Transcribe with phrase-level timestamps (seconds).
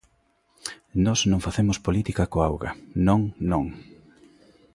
[1.05, 2.71] Nós non facemos política coa auga,
[3.07, 3.65] ¡Non, non!